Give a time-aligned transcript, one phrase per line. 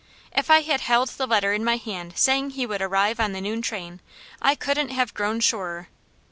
[0.31, 3.39] If I had held the letter in my hand saying he would arrive on the
[3.41, 3.99] noon train,
[4.41, 5.89] I couldn't have grown surer.